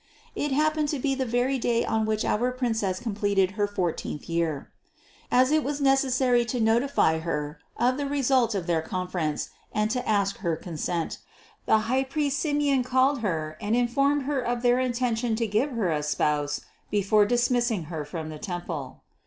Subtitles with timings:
[0.35, 4.27] It happened to be the very day on which our Princess com pleted her fourteenth
[4.27, 4.71] year.
[5.31, 10.09] As it was necessary to notify Her of the result of their conference and to
[10.09, 11.19] ask Her consent,
[11.67, 15.91] the highpriest Simeon called Her and in formed her of their intention to give Her
[15.91, 19.03] a spouse be fore dismissing Her from the temple.